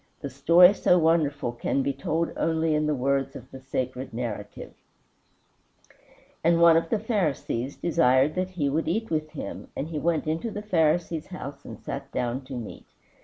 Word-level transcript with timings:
The 0.21 0.31
story 0.31 0.73
so 0.73 0.97
wonderful 0.97 1.51
can 1.51 1.83
be 1.83 1.93
told 1.93 2.33
only 2.35 2.73
in 2.73 2.87
the 2.87 2.95
words 2.95 3.35
of 3.35 3.51
the 3.51 3.59
sacred 3.61 4.15
narrative: 4.15 4.73
"And 6.43 6.59
one 6.59 6.75
of 6.75 6.89
the 6.89 6.97
Pharisees 6.97 7.75
desired 7.75 8.31
him 8.31 8.35
that 8.43 8.53
he 8.55 8.67
would 8.67 8.87
eat 8.87 9.11
with 9.11 9.33
him, 9.33 9.67
and 9.75 9.89
he 9.89 9.99
went 9.99 10.25
into 10.25 10.49
the 10.49 10.63
Pharisee's 10.63 11.27
house 11.27 11.65
and 11.65 11.79
sat 11.79 12.11
down 12.11 12.41
to 12.45 12.53
meat. 12.55 12.87